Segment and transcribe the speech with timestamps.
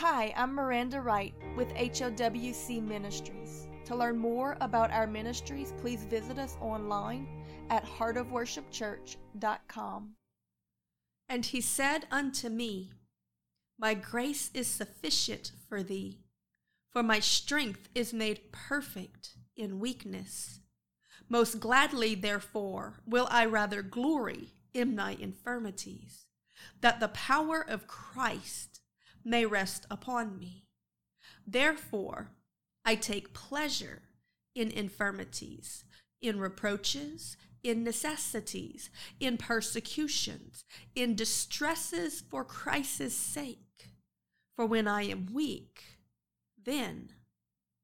[0.00, 3.66] Hi, I'm Miranda Wright with HOWC Ministries.
[3.86, 7.26] To learn more about our ministries, please visit us online
[7.70, 10.10] at heartofworshipchurch.com.
[11.30, 12.92] And he said unto me,
[13.78, 16.20] My grace is sufficient for thee,
[16.92, 20.60] for my strength is made perfect in weakness.
[21.30, 26.26] Most gladly, therefore, will I rather glory in my infirmities,
[26.82, 28.82] that the power of Christ
[29.26, 30.64] may rest upon me.
[31.46, 32.30] Therefore,
[32.84, 34.02] I take pleasure
[34.54, 35.84] in infirmities,
[36.22, 43.90] in reproaches, in necessities, in persecutions, in distresses for Christ's sake.
[44.54, 45.82] For when I am weak,
[46.64, 47.10] then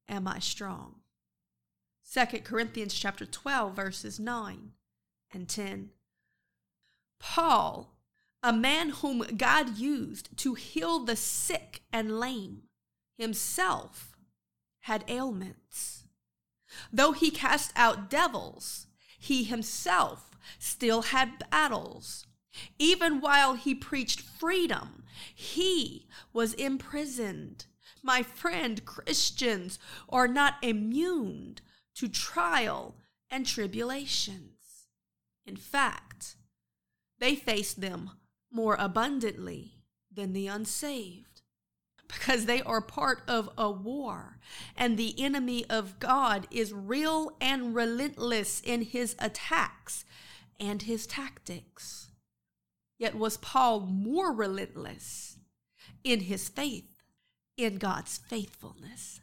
[0.07, 1.01] am I strong.
[2.11, 4.71] 2 Corinthians chapter 12 verses 9
[5.33, 5.89] and 10.
[7.19, 7.92] Paul,
[8.43, 12.63] a man whom God used to heal the sick and lame,
[13.17, 14.17] himself
[14.81, 16.03] had ailments.
[16.91, 22.25] Though he cast out devils, he himself still had battles.
[22.77, 27.65] Even while he preached freedom, he was imprisoned.
[28.01, 29.79] My friend, Christians
[30.09, 31.55] are not immune
[31.95, 32.97] to trial
[33.31, 34.87] and tribulations.
[35.45, 36.35] In fact,
[37.19, 38.11] they face them
[38.53, 39.73] more abundantly
[40.11, 41.41] than the unsaved
[42.07, 44.37] because they are part of a war,
[44.77, 50.05] and the enemy of God is real and relentless in his attacks
[50.59, 52.11] and his tactics.
[52.99, 55.37] Yet was Paul more relentless
[56.03, 57.01] in his faith
[57.57, 59.21] in God's faithfulness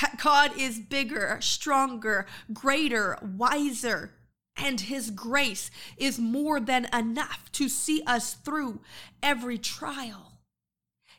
[0.00, 4.14] that God is bigger, stronger, greater, wiser,
[4.56, 8.80] and His grace is more than enough to see us through
[9.22, 10.40] every trial.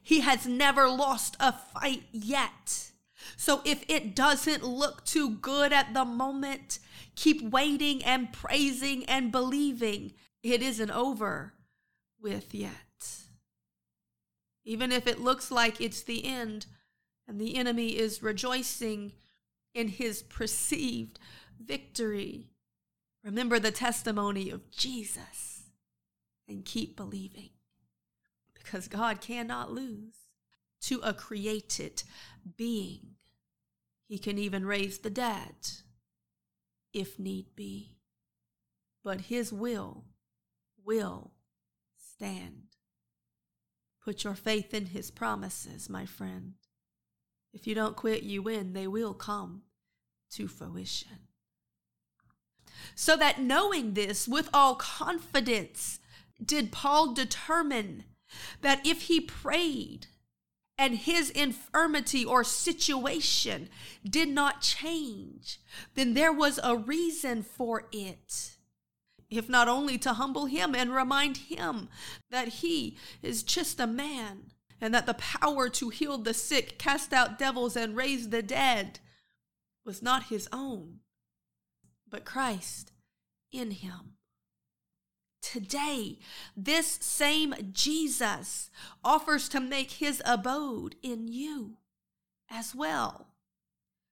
[0.02, 2.92] He has never lost a fight yet.
[3.38, 6.80] So if it doesn't look too good at the moment,
[7.16, 10.14] keep waiting and praising and believing
[10.44, 11.54] it isn't over
[12.20, 12.72] with yet.
[14.64, 16.66] Even if it looks like it's the end,
[17.28, 19.14] and the enemy is rejoicing
[19.74, 21.20] in his perceived
[21.60, 22.51] victory.
[23.24, 25.64] Remember the testimony of Jesus
[26.48, 27.52] and keep believing
[28.54, 30.16] because God cannot lose
[30.82, 32.04] to a created
[32.58, 33.16] being.
[34.08, 35.56] He can even raise the dead
[36.94, 37.96] if need be,
[39.04, 40.06] but his will
[40.84, 41.32] will
[41.98, 42.64] stand.
[44.04, 46.54] Put your faith in his promises, my friend.
[47.54, 48.74] If you don't quit, you win.
[48.74, 49.62] They will come
[50.32, 51.28] to fruition.
[52.96, 56.00] So that knowing this with all confidence,
[56.44, 58.06] did Paul determine
[58.62, 60.08] that if he prayed
[60.78, 63.70] and his infirmity or situation
[64.04, 65.60] did not change,
[65.94, 68.58] then there was a reason for it.
[69.30, 71.88] If not only to humble him and remind him
[72.32, 77.14] that he is just a man and that the power to heal the sick, cast
[77.14, 79.00] out devils, and raise the dead
[79.86, 81.00] was not his own,
[82.12, 82.92] but Christ
[83.52, 84.18] in him.
[85.42, 86.20] Today,
[86.56, 88.70] this same Jesus
[89.04, 91.78] offers to make his abode in you
[92.50, 93.30] as well,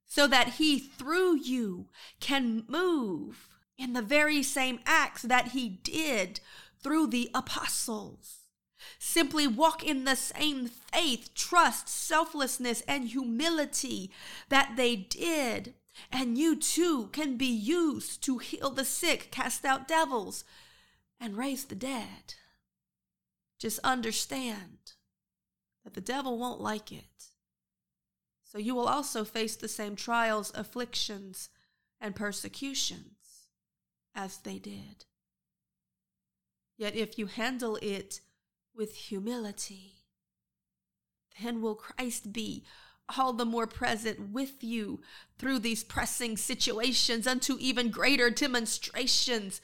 [0.08, 1.90] so that he through you
[2.20, 6.40] can move in the very same acts that he did
[6.82, 8.38] through the apostles.
[8.98, 14.10] Simply walk in the same faith, trust, selflessness, and humility
[14.48, 15.76] that they did.
[16.12, 20.44] And you too can be used to heal the sick, cast out devils,
[21.20, 22.36] and raise the dead.
[23.58, 24.94] Just understand
[25.84, 27.26] that the devil won't like it.
[28.44, 31.50] So you will also face the same trials, afflictions,
[32.02, 33.48] and persecutions
[34.16, 35.06] as they did.
[36.78, 38.22] Yet if you handle it
[38.74, 40.06] with humility,
[41.42, 42.64] then will Christ be
[43.18, 45.02] all the more present with you
[45.38, 49.62] through these pressing situations unto even greater demonstrations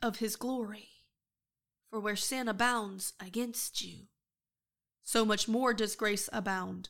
[0.00, 0.88] of his glory.
[1.90, 4.06] For where sin abounds against you,
[5.02, 6.88] so much more does grace abound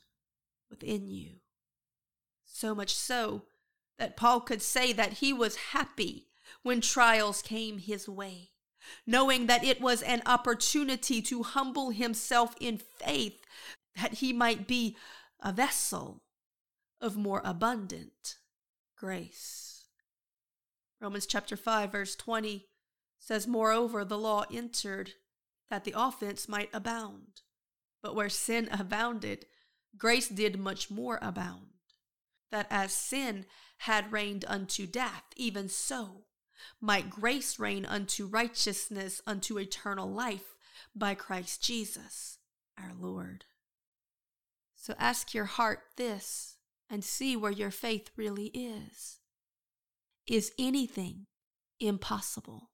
[0.71, 1.41] within you.
[2.45, 3.43] So much so
[3.99, 6.29] that Paul could say that he was happy
[6.63, 8.53] when trials came his way
[9.07, 13.45] knowing that it was an opportunity to humble himself in faith
[14.01, 14.97] that he might be
[15.43, 16.23] a vessel
[17.01, 18.37] of more abundant
[18.97, 19.87] grace.
[21.01, 22.69] Romans chapter 5 verse 20
[23.19, 25.13] says moreover the law entered
[25.69, 27.43] that the offense might abound
[28.03, 29.47] But where sin abounded,
[29.97, 31.69] grace did much more abound.
[32.51, 33.47] That as sin
[33.79, 36.25] had reigned unto death, even so
[36.81, 40.55] might grace reign unto righteousness, unto eternal life
[40.95, 42.39] by Christ Jesus
[42.79, 43.45] our Lord.
[44.83, 46.57] So ask your heart this
[46.91, 49.21] and see where your faith really is.
[50.27, 51.27] Is anything
[51.79, 52.71] impossible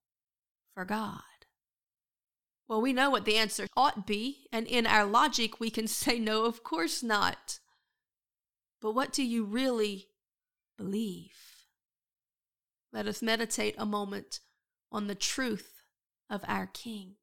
[0.73, 1.21] for God?
[2.67, 6.19] Well, we know what the answer ought be, and in our logic, we can say
[6.19, 7.59] no, of course not.
[8.81, 10.09] But what do you really
[10.79, 11.37] believe?
[12.91, 14.41] Let us meditate a moment
[14.91, 15.83] on the truth
[16.31, 17.17] of our King.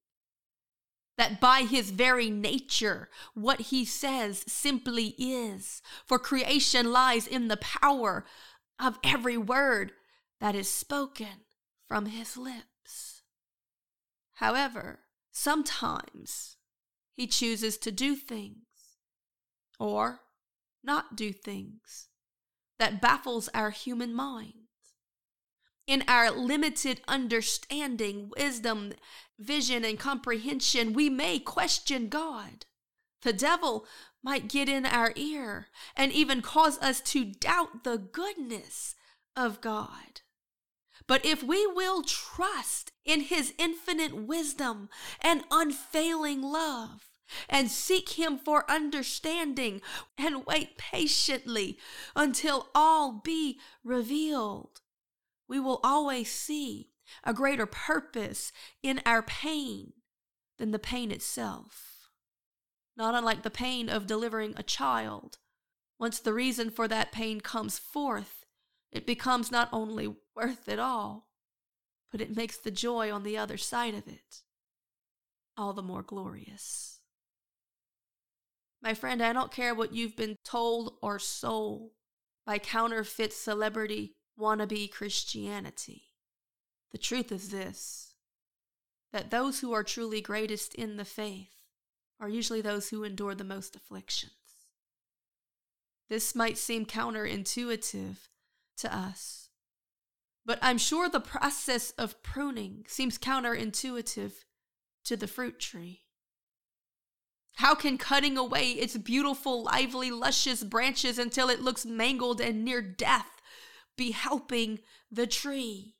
[1.18, 7.58] That by his very nature, what he says simply is, for creation lies in the
[7.58, 8.26] power
[8.80, 9.94] of every word
[10.42, 11.46] that is spoken
[11.88, 13.22] from his lips.
[14.36, 15.00] However,
[15.32, 16.58] sometimes
[17.14, 18.66] he chooses to do things
[19.80, 20.20] or
[20.84, 22.10] not do things
[22.78, 24.65] that baffles our human mind
[25.88, 28.94] in our limited understanding, wisdom,
[29.38, 32.66] vision, and comprehension, we may question God.
[33.22, 33.86] The devil
[34.24, 38.96] might get in our ear and even cause us to doubt the goodness
[39.36, 40.22] of God.
[41.08, 44.90] But if we will trust in his infinite wisdom
[45.22, 47.10] and unfailing love,
[47.50, 49.82] and seek him for understanding
[50.18, 51.78] and wait patiently
[52.16, 54.82] until all be revealed
[55.48, 56.90] we will always see
[57.24, 58.52] a greater purpose
[58.82, 59.94] in our pain
[60.58, 62.10] than the pain itself.
[62.98, 65.38] Not unlike the pain of delivering a child.
[66.00, 68.46] Once the reason for that pain comes forth,
[68.92, 71.28] it becomes not only worth it all,
[72.12, 74.42] but it makes the joy on the other side of it
[75.58, 77.00] all the more glorious.
[78.82, 81.92] My friend, I don't care what you've been told or sold
[82.46, 86.04] by counterfeit celebrity wannabe Christianity.
[86.92, 88.14] The truth is this
[89.12, 91.56] that those who are truly greatest in the faith
[92.20, 94.34] are usually those who endure the most afflictions.
[96.10, 98.18] This might seem counterintuitive
[98.78, 99.50] to us,
[100.46, 104.34] but I'm sure the process of pruning seems counterintuitive
[105.06, 106.02] to the fruit tree.
[107.56, 112.82] How can cutting away its beautiful, lively, luscious branches until it looks mangled and near
[112.82, 113.35] death
[113.98, 114.80] be helping
[115.12, 115.96] the tree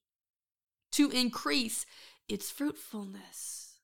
[0.92, 1.86] to increase
[2.28, 3.76] its fruitfulness.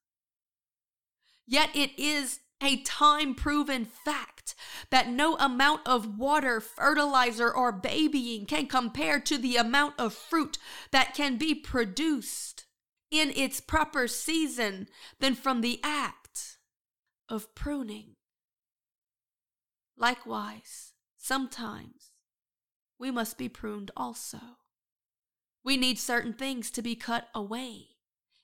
[1.48, 4.56] Yet it is a time proven fact
[4.92, 10.58] that no amount of water, fertilizer, or babying can compare to the amount of fruit
[10.92, 12.66] that can be produced
[13.10, 14.88] in its proper season
[15.20, 16.58] than from the act
[17.28, 18.16] of pruning.
[19.98, 22.11] Likewise, sometimes
[23.02, 24.40] we must be pruned also.
[25.64, 27.88] We need certain things to be cut away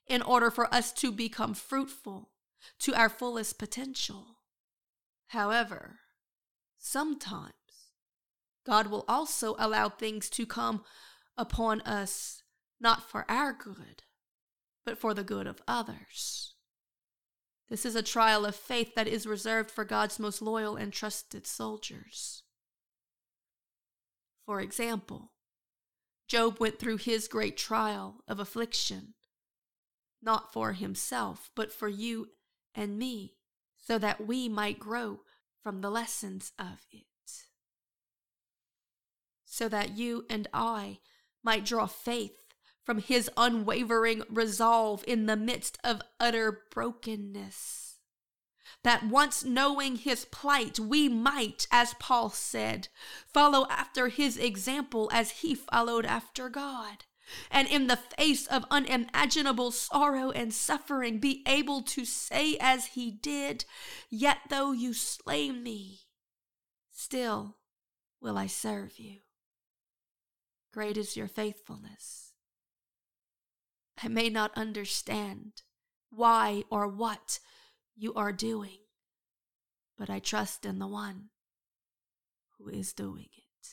[0.07, 2.31] in order for us to become fruitful
[2.79, 4.39] to our fullest potential.
[5.27, 5.99] However,
[6.79, 7.53] sometimes
[8.65, 10.83] God will also allow things to come
[11.37, 12.41] upon us
[12.79, 14.03] not for our good,
[14.83, 16.55] but for the good of others.
[17.69, 21.45] This is a trial of faith that is reserved for God's most loyal and trusted
[21.45, 22.43] soldiers.
[24.47, 25.33] For example,
[26.29, 29.13] Job went through his great trial of affliction,
[30.21, 32.29] not for himself, but for you
[32.73, 33.33] and me,
[33.75, 35.19] so that we might grow
[35.61, 37.03] from the lessons of it.
[39.43, 40.99] So that you and I
[41.43, 42.37] might draw faith
[42.85, 47.86] from his unwavering resolve in the midst of utter brokenness
[48.83, 52.87] that once knowing his plight, we might, as Paul said,
[53.25, 57.05] follow after his example as he followed after God.
[57.51, 63.11] And in the face of unimaginable sorrow and suffering, be able to say as he
[63.11, 63.65] did,
[64.09, 66.01] Yet though you slay me,
[66.89, 67.57] still
[68.21, 69.19] will I serve you.
[70.71, 72.31] Great is your faithfulness.
[74.01, 75.63] I may not understand
[76.09, 77.39] why or what
[77.97, 78.77] you are doing,
[79.97, 81.29] but I trust in the one
[82.57, 83.67] who is doing it.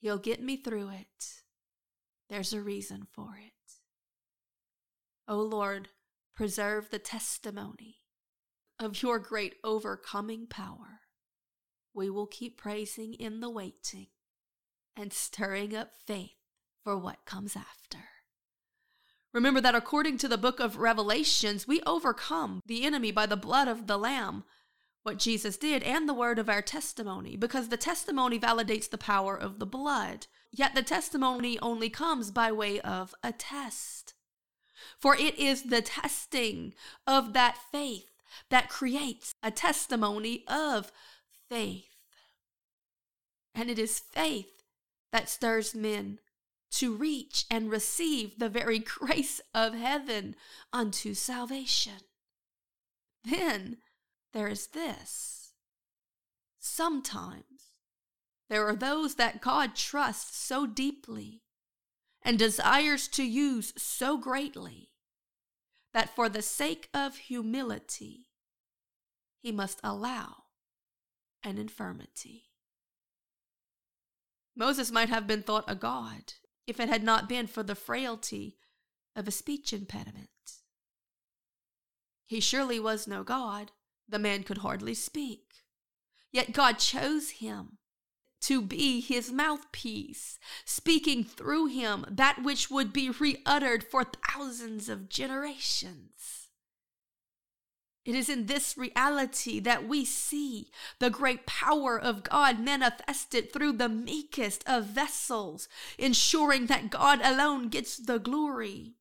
[0.00, 1.42] He'll get me through it.
[2.28, 3.52] There's a reason for it.
[5.26, 5.88] O oh Lord,
[6.34, 8.00] preserve the testimony
[8.78, 11.00] of your great overcoming power.
[11.94, 14.08] We will keep praising in the waiting
[14.96, 16.36] and stirring up faith
[16.82, 18.04] for what comes after.
[19.32, 23.66] Remember that according to the book of Revelations, we overcome the enemy by the blood
[23.66, 24.44] of the Lamb,
[25.04, 29.34] what Jesus did, and the word of our testimony, because the testimony validates the power
[29.36, 30.26] of the blood.
[30.50, 34.14] Yet the testimony only comes by way of a test.
[34.98, 36.74] For it is the testing
[37.06, 38.10] of that faith
[38.50, 40.92] that creates a testimony of
[41.48, 41.88] faith.
[43.54, 44.62] And it is faith
[45.10, 46.18] that stirs men
[46.72, 50.34] to reach and receive the very grace of heaven
[50.72, 52.00] unto salvation.
[53.24, 53.78] Then
[54.32, 55.52] there is this.
[56.58, 57.72] Sometimes
[58.48, 61.42] there are those that God trusts so deeply
[62.22, 64.90] and desires to use so greatly
[65.92, 68.28] that for the sake of humility,
[69.42, 70.44] he must allow
[71.42, 72.44] an infirmity.
[74.54, 76.34] Moses might have been thought a god
[76.72, 78.56] if it had not been for the frailty
[79.14, 80.30] of a speech impediment.
[82.24, 83.72] He surely was no god,
[84.08, 85.52] the man could hardly speak.
[86.32, 87.76] Yet God chose him
[88.40, 95.10] to be his mouthpiece, speaking through him that which would be reuttered for thousands of
[95.10, 96.41] generations.
[98.04, 103.74] It is in this reality that we see the great power of God manifested through
[103.74, 105.68] the meekest of vessels,
[105.98, 108.94] ensuring that God alone gets the glory,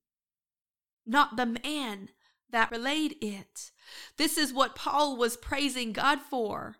[1.05, 2.10] not the man
[2.51, 3.72] that relayed it.
[4.17, 6.75] This is what Paul was praising God for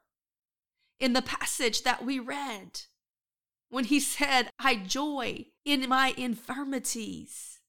[1.00, 2.82] in the passage that we read
[3.70, 7.60] when he said, I joy in my infirmities.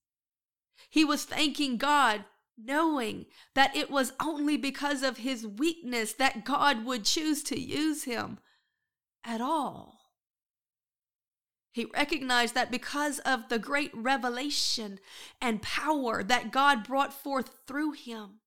[0.91, 2.25] He was thanking God,
[2.57, 8.05] knowing that it was only because of his weakness that God would choose to use
[8.05, 8.39] him
[9.25, 9.99] at all.
[11.73, 15.01] He recognized that because of the great revelation
[15.41, 18.41] and power that God brought forth through him,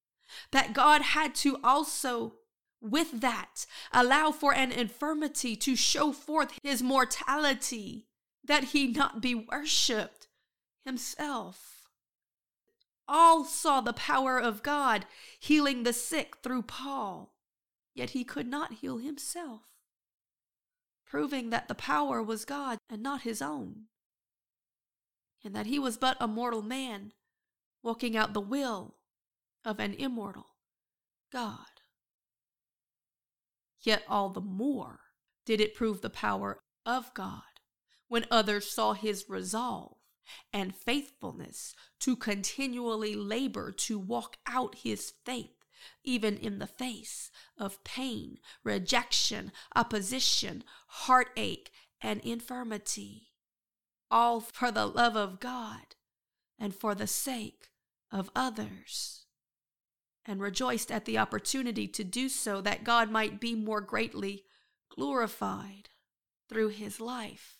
[0.51, 2.35] that God had to also
[2.81, 8.05] with that, allow for an infirmity to show forth his mortality,
[8.43, 10.27] that he not be worshipped
[10.85, 11.74] himself.
[13.07, 15.05] All saw the power of God
[15.39, 17.35] healing the sick through Paul,
[17.93, 19.61] yet he could not heal himself,
[21.05, 23.85] proving that the power was God and not his own,
[25.43, 27.13] and that he was but a mortal man
[27.83, 28.95] walking out the will
[29.63, 30.55] of an immortal
[31.31, 31.65] God.
[33.81, 35.01] Yet all the more
[35.45, 37.43] did it prove the power of God
[38.07, 39.97] when others saw his resolve
[40.51, 45.65] and faithfulness to continually labor to walk out his faith,
[46.03, 53.29] even in the face of pain, rejection, opposition, heartache, and infirmity,
[54.11, 55.95] all for the love of God
[56.59, 57.69] and for the sake
[58.11, 59.25] of others.
[60.27, 64.45] And rejoiced at the opportunity to do so that God might be more greatly
[64.89, 65.89] glorified
[66.49, 67.59] through his life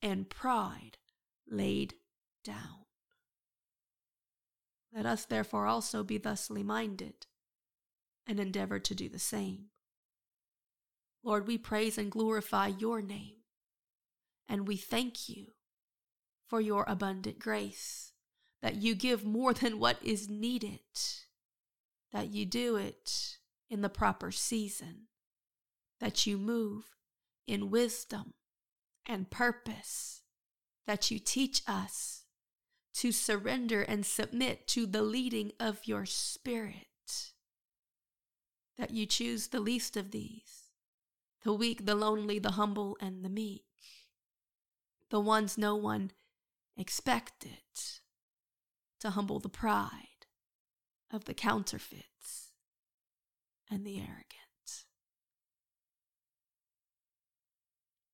[0.00, 0.98] and pride
[1.48, 1.94] laid
[2.46, 2.84] down.
[4.94, 7.26] Let us therefore also be thusly minded
[8.26, 9.66] and endeavor to do the same.
[11.22, 13.38] Lord, we praise and glorify your name,
[14.48, 15.48] and we thank you
[16.46, 18.12] for your abundant grace,
[18.62, 20.80] that you give more than what is needed
[22.12, 23.36] that you do it
[23.68, 25.08] in the proper season,
[26.00, 26.84] that you move
[27.46, 28.32] in wisdom
[29.04, 30.22] and purpose,
[30.86, 32.24] that you teach us
[32.96, 37.32] to surrender and submit to the leading of your Spirit,
[38.78, 40.70] that you choose the least of these,
[41.44, 43.64] the weak, the lonely, the humble, and the meek,
[45.10, 46.10] the ones no one
[46.74, 47.58] expected,
[48.98, 50.26] to humble the pride
[51.12, 52.52] of the counterfeits
[53.70, 54.24] and the arrogant.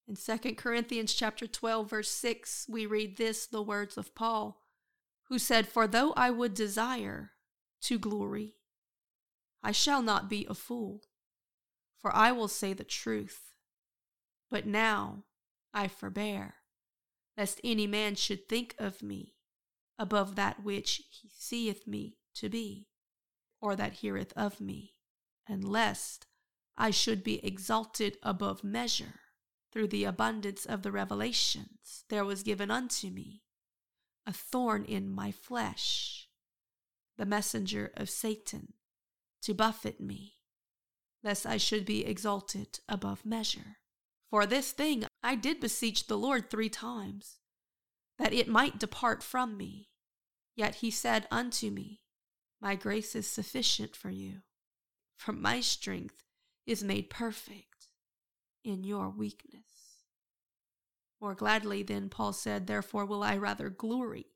[0.08, 4.61] In 2 Corinthians chapter 12 verse 6 we read this the words of Paul
[5.32, 7.30] who said for though I would desire
[7.80, 8.56] to glory
[9.62, 11.04] I shall not be a fool.
[12.02, 13.54] For I will say the truth
[14.50, 15.24] but now
[15.72, 16.56] I forbear
[17.38, 19.36] lest any man should think of me
[19.98, 22.88] above that which he seeth me to be,
[23.58, 24.96] or that heareth of me,
[25.48, 26.26] and lest
[26.76, 29.20] I should be exalted above measure
[29.72, 33.44] through the abundance of the revelations there was given unto me
[34.26, 36.28] a thorn in my flesh,
[37.16, 38.74] the messenger of Satan,
[39.42, 40.34] to buffet me,
[41.22, 43.78] lest I should be exalted above measure.
[44.30, 47.38] For this thing I did beseech the Lord three times,
[48.18, 49.88] that it might depart from me.
[50.54, 52.02] Yet he said unto me,
[52.60, 54.42] My grace is sufficient for you,
[55.16, 56.24] for my strength
[56.66, 57.88] is made perfect
[58.64, 59.71] in your weakness.
[61.22, 64.26] More gladly, then, Paul said, Therefore will I rather glory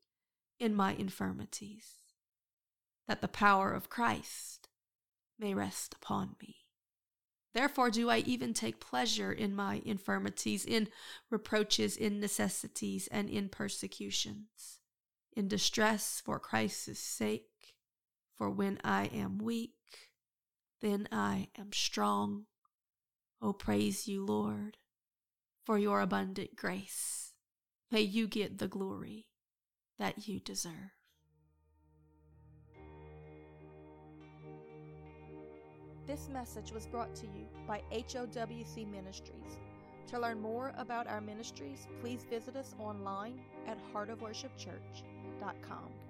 [0.57, 1.97] in my infirmities,
[3.09, 4.69] that the power of Christ
[5.37, 6.55] may rest upon me.
[7.53, 10.87] Therefore do I even take pleasure in my infirmities, in
[11.29, 14.79] reproaches, in necessities, and in persecutions,
[15.35, 17.75] in distress for Christ's sake.
[18.33, 19.73] For when I am weak,
[20.79, 22.45] then I am strong.
[23.41, 24.77] Oh, praise you, Lord,
[25.67, 27.33] for your abundant grace.
[27.91, 29.27] May you get the glory
[29.99, 30.95] that you deserve.
[36.05, 39.59] This message was brought to you by HOWC Ministries.
[40.07, 46.06] To learn more about our ministries, please visit us online at heartofworshipchurch.com.